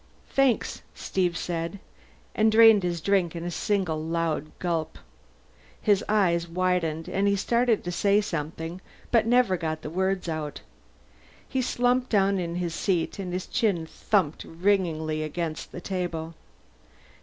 "Thanks," 0.31 0.81
Steve 0.95 1.37
said, 1.37 1.77
and 2.33 2.51
drained 2.51 2.81
his 2.81 3.01
drink 3.01 3.35
in 3.35 3.43
a 3.43 3.51
single 3.51 4.01
loud 4.03 4.47
gulp. 4.57 4.97
His 5.79 6.03
eyes 6.09 6.47
widened; 6.47 7.05
he 7.05 7.35
started 7.35 7.83
to 7.83 7.91
say 7.91 8.19
something, 8.19 8.81
but 9.11 9.27
never 9.27 9.57
got 9.57 9.83
the 9.83 9.91
words 9.91 10.27
out. 10.27 10.61
He 11.47 11.61
slumped 11.61 12.09
down 12.09 12.39
in 12.39 12.55
his 12.55 12.73
seat 12.73 13.19
and 13.19 13.31
his 13.31 13.45
chin 13.45 13.85
thumped 13.85 14.43
ringingly 14.43 15.21
against 15.21 15.71
the 15.71 15.81
table. 15.81 16.33